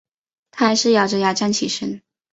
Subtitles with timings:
[0.49, 2.01] 她还是咬著牙站起身